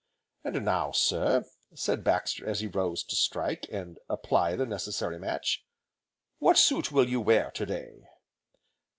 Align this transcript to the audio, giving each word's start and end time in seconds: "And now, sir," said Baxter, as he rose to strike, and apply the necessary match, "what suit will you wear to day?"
"And 0.43 0.65
now, 0.65 0.91
sir," 0.93 1.45
said 1.75 2.03
Baxter, 2.03 2.47
as 2.49 2.61
he 2.61 2.65
rose 2.65 3.03
to 3.03 3.15
strike, 3.15 3.67
and 3.71 3.99
apply 4.09 4.55
the 4.55 4.65
necessary 4.65 5.19
match, 5.19 5.63
"what 6.39 6.57
suit 6.57 6.91
will 6.91 7.07
you 7.07 7.21
wear 7.21 7.51
to 7.51 7.65
day?" 7.67 8.07